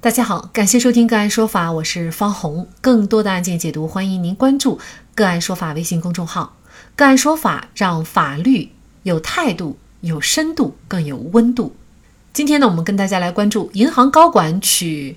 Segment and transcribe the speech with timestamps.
[0.00, 2.68] 大家好，感谢收听个案说法，我是方红。
[2.80, 4.78] 更多的案件解读，欢迎您关注
[5.16, 6.56] 个案说法微信公众号。
[6.94, 8.70] 个案说法让法律
[9.02, 11.74] 有态度、有深度、更有温度。
[12.32, 15.16] 今天呢，我们跟大家来关注银行高管娶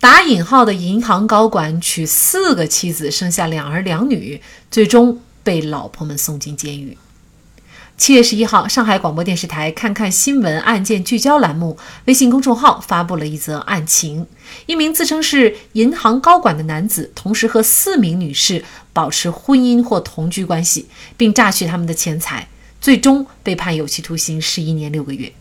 [0.00, 6.98] 打引号的银行高管娶四个妻子，生下两儿两女，最终被老婆们送进监狱。
[7.98, 14.24] 七月十一号，上海广播电视台“看看新闻”案件聚焦栏目微信公众号发布了一则案情：
[14.66, 22.46] 一名自称是银行高管的男子，同时和四名女士保持婚姻或同居关系，并榨取他们的钱财，
[22.80, 25.32] 最终被判有期徒刑十一年六个月。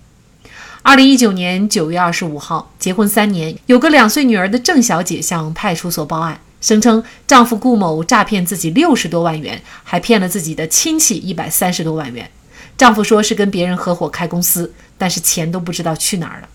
[0.81, 12.31] 二零一九年九月二十五号，结婚三年、有个两岁女儿的郑小姐向派出所报案，声称丈夫顾某诈骗自己六十多万元，还骗了自己的亲戚一百三十多万元。
[12.77, 16.49] 丈夫说是跟别人合伙开公司，但是钱都不知道去哪儿了。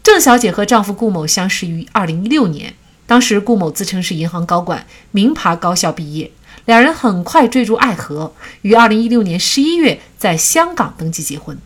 [0.00, 2.74] 郑小姐和丈夫顾某相识于二零一六年，
[3.06, 6.30] 当时顾某自称是银行高管，名牌高校毕业，
[6.66, 11.58] 两人很快坠入爱河，于二零一六年十一月在香港登记结婚。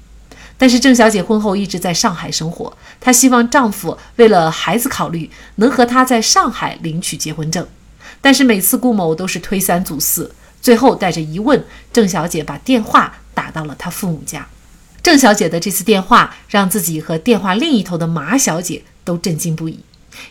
[0.56, 7.66] 但是郑小姐婚后一直在上海生活，她希望丈夫为了孩子考虑，能和她在上海领取结婚证，
[8.22, 11.62] 但是每次顾某都是推三阻四，最后带着疑问，
[11.92, 13.18] 郑小姐把电话。
[13.36, 14.48] 打到了他父母家，
[15.02, 19.80] 郑小姐的这次电话让自己和电话另一头的马小姐都震惊不已。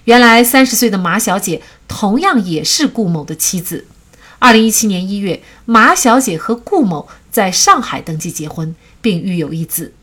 [0.06, 3.86] 原来三十岁的马小姐同样也是顾某的妻子。
[4.40, 9.94] 二零一七年一月，马小姐和顾某在上海登记结婚，并育有一子。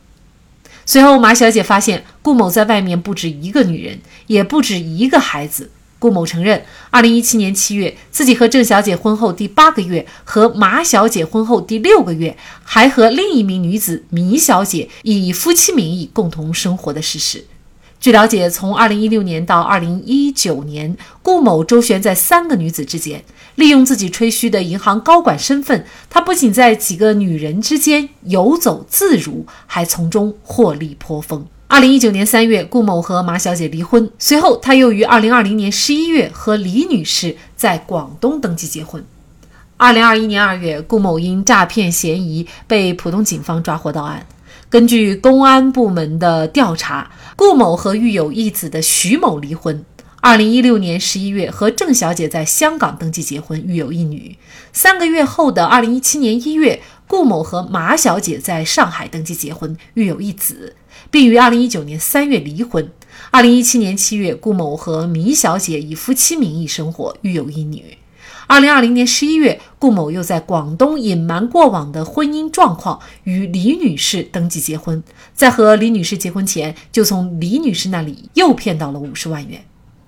[0.87, 5.71] 随后，马小姐发现顾某在外面不止一个女人，也不止一个孩子。
[6.03, 17.45] 顾某承认，二零一七年七月，自己和郑小姐婚后第八个月，和马小姐婚后第六个月，还和另一名女子米小姐以夫妻名义共同生活的事实。
[18.01, 23.23] 据了解，从二零一六年到二零一九年，顾某周旋在三个女子之间，
[23.55, 31.47] 利用自己吹嘘的银行高管身份，他不仅在几个女人之间游走自如，还从中获利颇丰。
[31.73, 34.11] 二零一九年三月，顾某和马小姐离婚。
[34.19, 39.03] 随后，他又于二零二零年十一月和李女士在广东登记结婚。
[39.79, 44.27] 二零二一年二月，顾某因诈骗嫌疑被浦东警方抓获到案。
[44.69, 49.83] 根据公安部门的调查，顾某和育有一子的徐某离婚。
[50.21, 54.37] 二零一六年十一月，和郑小姐在香港登记结婚，育有一女。
[54.75, 56.81] 三个月后的二零一七年一月，
[57.13, 60.75] 顾某和马小姐在上海登记结婚，育有一子。
[61.11, 62.91] 并于二零一九年三月离婚。
[63.31, 67.99] 二零一七年七月，顾某和米小姐以夫妻名义生活，育有一女。
[68.47, 75.05] 二零二零年十一月，顾某又在广东隐瞒过往的婚姻状况，与李女士登记结婚。
[75.35, 79.63] 在和李女士结婚前，就从李女士那里又骗到了五十万元。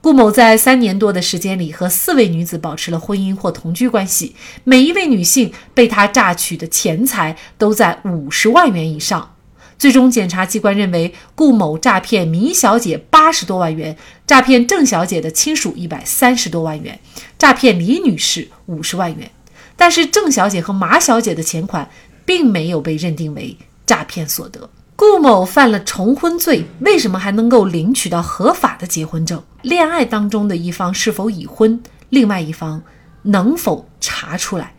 [0.04, 9.34] 顾某在三年多的时间里，和四位女子保持了婚姻或同居关系，每一位女性被他榨取的钱财都在五十万元以上。
[9.78, 17.00] 最终，检察机关认为顾某诈骗米小姐八十多万元，诈骗郑小姐的亲属一百三十多万元，
[17.38, 19.30] 诈骗李女士五十万元。
[19.74, 21.88] 但是，郑小姐和马小姐的钱款
[22.26, 24.68] 并没有被认定为诈骗所得。
[25.04, 29.42] 顾某犯了重婚罪，为什么还能够领取到合法的结婚证？
[29.60, 31.78] 恋爱当中的一方是否已婚，
[32.08, 32.82] 另外一方
[33.24, 34.72] 能否查出来？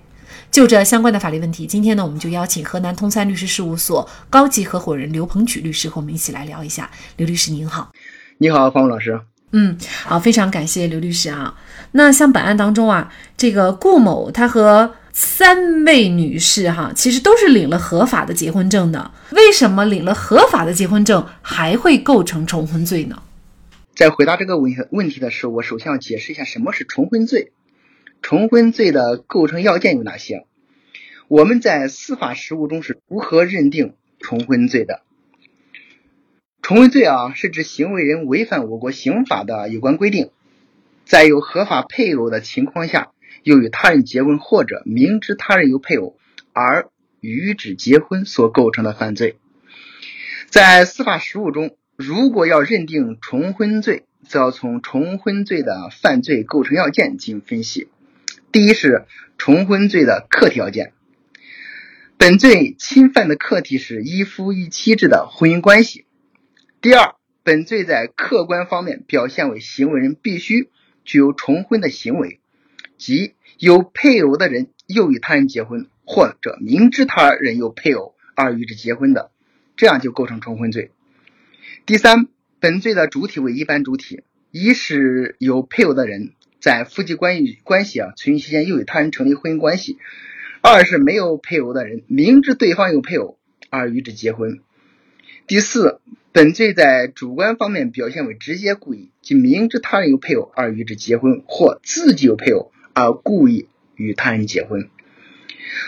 [0.49, 6.89] 就这相关的法律问题，今天呢，我们就邀请河南通三律师事务所高级合伙人刘鹏举律师和我们一起来聊一下。
[7.17, 7.91] 刘律师您好，
[8.39, 9.21] 你好，方老师。
[9.51, 11.53] 嗯，好，非常感谢刘律师啊。
[11.91, 19.11] 那像本案当中啊，这个顾某他和三位女士哈，其实都是领了合法的结婚证的。
[19.31, 23.23] 为什么领了合法的结婚证还会构成重婚罪呢？
[23.95, 27.53] 在回答这个问问题的时候，我首先要解释一下什么是重婚罪。
[28.21, 30.45] 重婚罪的构成要件有哪些？
[31.29, 34.99] 我们在司法实务中是如何认定重婚罪的？
[36.61, 40.31] 重婚罪啊，是指行为人违反我国刑法的有关规定，
[41.05, 43.11] 在有合法配偶的情况下，
[43.45, 46.17] 又与他人结婚，或者明知他人有配偶
[46.51, 46.89] 而
[47.21, 49.37] 与之结婚所构成的犯罪。
[50.47, 57.87] 在司法实务中，如果要认定重婚罪，则要从重婚罪的犯罪构成要件进行分析。
[58.51, 59.05] 第一是
[59.37, 60.93] 重婚罪的客体要件，
[62.17, 66.05] 本罪侵犯的客体是一夫一妻制的婚姻关系。
[66.81, 67.13] 第二，
[67.43, 70.71] 本罪在客观方面表现为行为人必须
[71.03, 72.39] 具有重婚的行为，
[72.97, 79.31] 即有配偶的人又与他人结婚，或者明知他人有配偶而与之结婚的，
[79.75, 80.91] 这样就构成重婚罪。
[81.85, 82.27] 第三，
[82.59, 84.23] 本罪的主体为一般主体。
[84.57, 86.31] 一是有配偶的人
[86.61, 89.97] 在夫妻关系关系啊存续期间又与他人成立婚姻关系；
[90.61, 93.37] 二是没有配偶的人明知对方有配偶
[93.69, 94.61] 而与之结婚；
[95.45, 95.99] 第四，
[96.31, 104.89] 本罪在主观方面表现为直接故意，即明知他人有配偶而与之结婚，或自己有配偶而故意与他人结婚。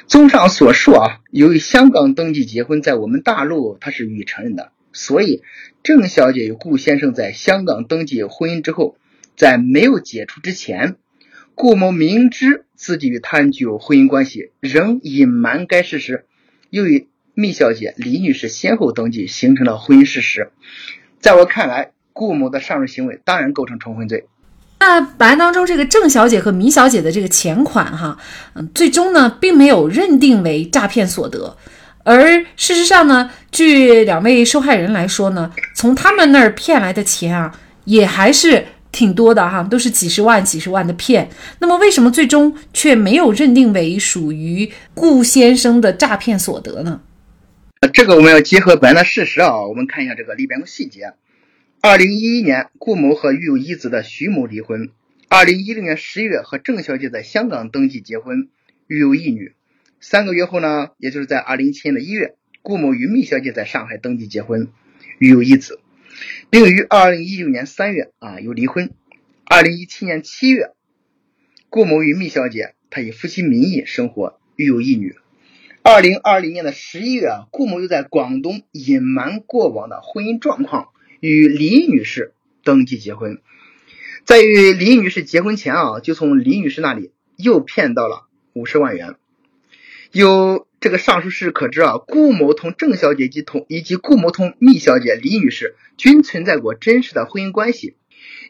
[0.07, 5.41] 综上所述啊，由于香港登记结婚在我们大陆它是予以承认的，所以
[5.83, 8.97] 郑小姐与顾先生在香港登记婚姻之后，
[9.35, 10.97] 在没有解除之前，
[11.55, 16.25] 顾某明知自己与他人具有婚姻关系，仍隐瞒该事实，
[16.69, 20.51] 又与密小姐李女士先后登记，形成了婚姻事实。
[21.19, 24.25] 在我看来，顾某的上述行为当然构成重婚罪。
[24.79, 28.17] 那本案当中，这个郑小姐和米小姐的这个钱款，哈，
[28.53, 31.57] 嗯，最终呢，并没有认定为诈骗所得，
[32.03, 37.53] 而事实上呢，据两位受害人来说呢，从他们那儿骗来的钱啊，
[37.85, 41.29] 也还是挺多的哈，都是几十万、几十万的骗。
[41.59, 47.01] 那么，为什么最终却没有认定为属于顾先生的诈骗所得呢？
[47.93, 51.13] 这个我们要结合本案的事实啊，我们看一下这个里边的细节。
[51.79, 54.89] 二零一一年，顾某和育有一子的徐某离婚。
[55.29, 58.49] 二零一零年十月，和郑小姐在香港登记结婚，
[58.87, 59.53] 育有一女。
[60.01, 64.69] 三个月后呢，也就是在二零一七年的一月，顾某与密小姐在上海登记结婚，
[65.19, 65.79] 育有一子，
[66.49, 68.89] 并于二零一六年三月啊又离婚。
[69.45, 70.71] 二零一七年七月，
[71.69, 75.15] 顾某与密小姐他以夫妻名义生活，育有一女。
[75.83, 80.89] 二零二零年的十一月，顾某又在广东隐瞒过往的婚姻状况。
[81.19, 82.33] 与李女士
[82.63, 83.41] 登记结婚，
[84.23, 89.15] 在与李女士结婚前啊，就从李女士那里又骗到了五十万元。
[90.11, 97.95] 有这个上述事实可知啊，顾某同郑小姐及同以及顾某同密小姐李女士均存在过真实的婚姻关系。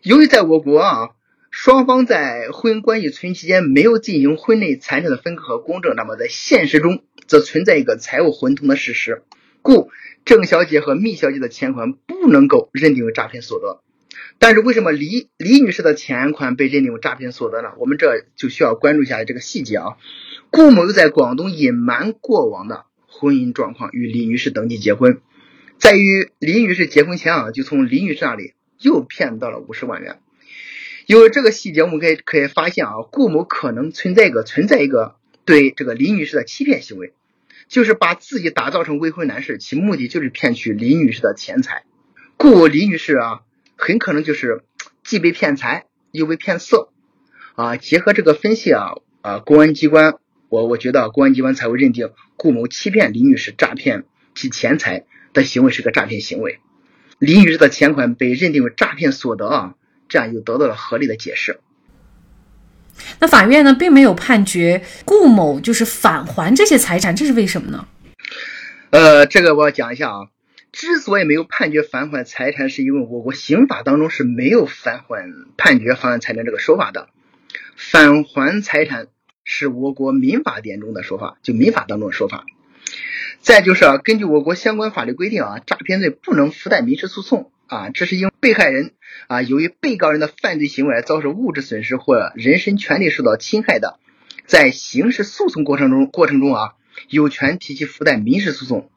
[0.04, 1.10] 由于在我国啊，
[1.50, 9.24] 双方在婚姻关系存续期间没有进行婚内财产的分割和公证，那么在现实中则存在一个财务混同的事实，
[9.68, 9.90] 故。
[10.24, 13.82] 郑小姐和密小姐的钱款不能够认定为诈骗所得，
[14.40, 17.70] 但是为什么李李女士的钱款被认定为诈骗所得呢？
[17.78, 19.98] 我们这就需要关注一下这个细节啊。
[20.52, 25.22] 顾某又在广东隐瞒过往的婚姻状况，与李女士登记结婚，
[25.78, 30.20] 在与李女士结婚前啊，就从李女士那里又骗到了五十万元。
[31.06, 35.16] 有这个细节，我们可以可以发现啊，顾某可能存在一个存在一个
[35.46, 37.14] 对这个李女士的欺骗行为。
[37.68, 41.84] 就是把自己打造成未婚男士，其目的就是骗取李女士的钱财。
[42.38, 43.42] 故李女士啊，
[43.76, 44.64] 很可能就是
[45.04, 46.90] 既被骗财又被骗色
[47.56, 47.78] 啊。
[47.78, 50.16] 结合这个分析啊啊，公安机关，
[50.50, 54.06] 我我觉得公安机关才会认定顾某欺骗李女士、诈骗
[54.36, 56.60] 其钱财的行为是个诈骗行为。
[57.20, 59.76] 李女士的钱款被认定为诈骗所得啊，
[60.08, 61.60] 这样又得到了合理的解释。
[63.20, 67.88] 那法院呢，并没有判决顾某就是返还这些财产，这是为什么呢？
[68.90, 70.28] 呃，这个我要讲一下啊。
[70.72, 75.26] 之所以没有判决返还财产，是因为我国刑法当中是没有返还
[75.58, 77.08] 判决返还财产这个说法的。
[77.76, 79.08] 返还财产
[79.44, 82.46] 是我国民法典中的说法，就民法当中的说法。
[83.40, 87.52] 再就是啊，根据我国相关法律规定啊，诈骗罪不能附带民事诉讼。
[87.68, 88.94] 啊，这是因被害人
[89.28, 94.00] 啊，由于被告人的犯罪行为而遭受物质损失或人身权利受到侵害的，
[94.46, 96.76] 在刑事诉讼过程中过程中啊，
[97.10, 98.90] 有权提起附带民事诉讼。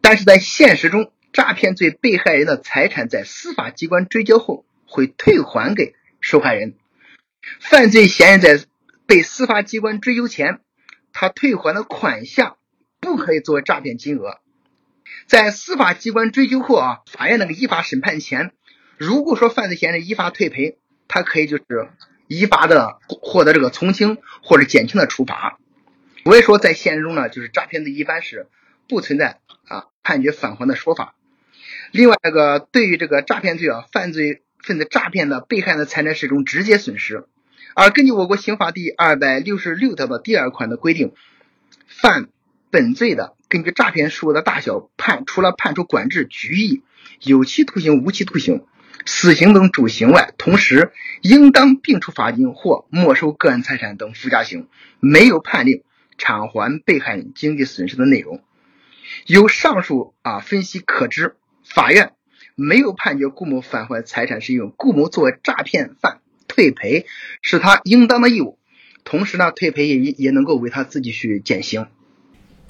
[0.00, 6.74] 但是在现实中，诈骗罪被害人的财产在司法机关追缴后会退还给受害人。
[7.60, 8.66] 犯罪嫌疑人在
[9.06, 10.60] 被司法机关追究前，
[11.12, 12.56] 他退还的款项
[13.00, 14.41] 不可以作为诈骗金额。
[15.26, 18.52] 在司法机关追究后啊，法院那个依法审判前，
[18.98, 20.78] 如果说犯罪嫌疑人依法退赔，
[21.08, 21.64] 他可以就是
[22.26, 25.58] 依法的获得这个从轻或者减轻的处罚。
[26.24, 28.46] 所以说在现实中呢，就是诈骗罪一般是
[28.88, 29.38] 不存在
[29.68, 31.14] 啊判决返还的说法。
[31.90, 37.24] 另外，这个对于这个诈骗罪啊，犯罪分子诈骗的被害人的财产是一种直接损失，
[37.74, 41.12] 而根据我国刑法第二百六十六条的第二款的规定，
[41.86, 42.28] 犯
[42.70, 43.34] 本罪的。
[43.52, 46.80] 根据诈骗数额的大小判，除了判处管制、拘役、
[47.20, 48.64] 有期徒刑、无期徒刑、
[49.04, 50.90] 死刑等主刑外，同时
[51.20, 54.68] 应当并处罚金或没收个人财产等附加刑，
[55.00, 55.82] 没有判令
[56.16, 58.40] 偿还被害人经济损失的内容。
[59.26, 62.14] 由上述啊分析可知，法院
[62.54, 67.04] 没有判决顾某返还财产，是因为顾某作为诈骗犯退赔
[67.42, 68.58] 是他应当的义务，
[69.04, 71.86] 同时呢，退赔也也能够为他自己去减刑。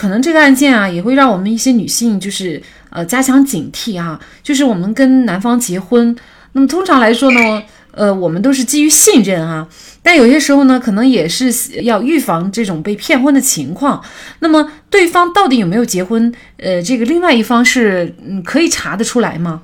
[0.02, 6.16] 可能这个案件啊，也会让我们一些女性就是呃加强警惕啊，就是我们跟男方结婚，
[6.54, 9.68] 那么通常来说呢，呃，我们都是基于信任啊，
[10.02, 14.02] 但有些时候呢，可能也是要预防这种被骗婚的情况。
[14.40, 16.34] 那么对方到底有没有结婚？
[16.56, 19.62] 呃，这个另外一方是嗯可以查得出来吗？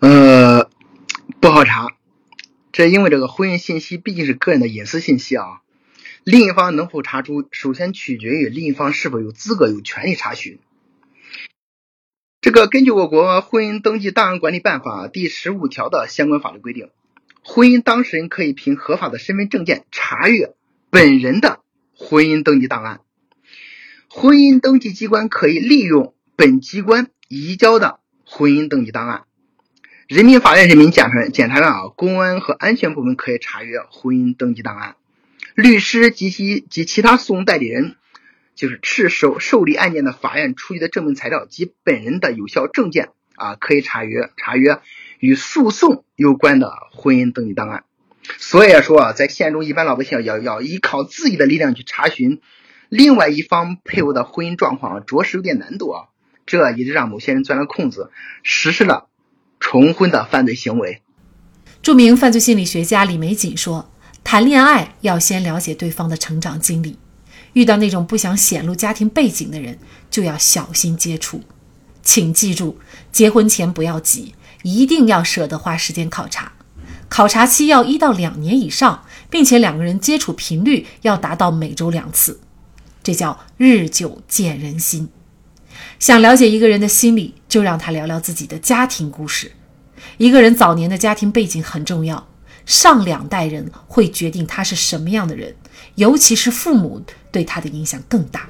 [0.00, 0.66] 呃，
[1.40, 1.88] 不好查，
[2.72, 5.60] 这因为这个婚姻信息毕竟是个人的隐私信息啊。
[6.24, 10.58] 另一方能否查出，首先取决于另一方是否有资格、有权利查询。
[12.40, 16.88] 这个根据我国婚姻登记档案管理办法第十五条的相关法律规定，
[17.42, 20.54] 婚姻当事人可以凭合法的身份证件查阅
[20.88, 21.60] 本人的
[21.94, 23.00] 婚姻登记档案。
[24.08, 29.24] 婚姻登记机关可以利用本机关移交的婚姻登记档案。
[30.08, 34.96] 人民法院、人民检察检察院啊，公安和安全部门可以查阅婚姻登记档案。
[35.54, 37.96] 律师及其及其他诉讼代理人。
[38.56, 44.78] 就是持受受理案件的法院出具的证明材料及本人的有效证件啊，可以查阅查阅
[45.18, 47.82] 与诉讼有关的婚姻登记档案。
[48.38, 52.40] 所以说啊，在现实中一般老百姓要要依靠自己的力量去查询
[52.88, 56.04] 另外一方配偶的婚姻状况，着实有点难度啊。
[56.46, 58.12] 这也就让某些人钻了空子，
[58.44, 59.08] 实施了
[59.58, 61.02] 重婚的犯罪行为。
[61.82, 63.90] 著名犯罪心理学家李玫瑾说
[64.24, 66.98] ：“谈恋爱要先了解对方的成长经历。”
[67.54, 69.78] 遇到那种不想显露家庭背景的人，
[70.10, 71.40] 就要小心接触。
[72.02, 72.78] 请记住，
[73.12, 76.52] 结婚前不要急，一定要舍得花时间考察。
[77.08, 82.40] 考察期要一到两年以上，并且两个人接触频率要达到每周两次，
[83.04, 85.08] 这叫日久见人心。
[86.00, 89.52] 想了解一个人的心理，就让他聊聊自己的家庭故事。
[90.18, 92.26] 一个人早年的家庭背景很重要，
[92.66, 95.54] 上两代人会决定他是什么样的人，
[95.94, 97.02] 尤其是父母。
[97.34, 98.48] 对他的影响更大。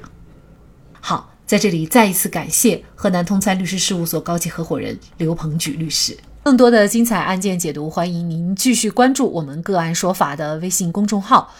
[1.01, 6.15] 好，在这里再一次感谢河南通参律师事务所高级合伙人刘鹏举律师。
[6.43, 11.51] 更多的精彩案件解读，欢迎您继续关注我们“个案说法”的微信公众号。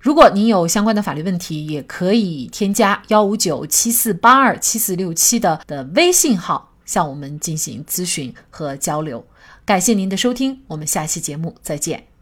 [0.00, 9.24] 如果您有相关的法律问题，也可以添加幺五九七四八二七四六七的的微信号向我们进行咨询和交流。
[9.66, 12.15] 感谢您的收听，我们下期节目再见。